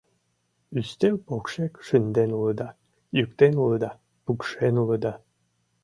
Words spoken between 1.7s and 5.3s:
шынден улыда, йӱктен улыда, пукшен улыда